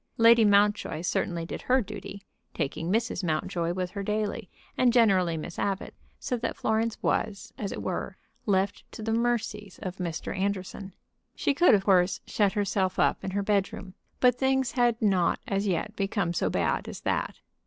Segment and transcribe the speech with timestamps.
[0.17, 2.23] Lady Mountjoy certainly did her duty,
[2.55, 3.23] taking Mrs.
[3.23, 8.17] Mountjoy with her daily, and generally Miss Abbott, so that Florence was, as it were,
[8.47, 10.35] left to the mercies of Mr.
[10.35, 10.95] Anderson.
[11.35, 15.67] She could, of course, shut herself up in her bedroom, but things had not as
[15.67, 17.35] yet become so bad as that.